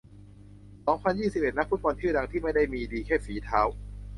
[0.85, 3.61] สองพันยี่สิบเอ็ด นักฟุตบอลชื่อดังที่ไม่ได้มีดีแค่ฝีเท้า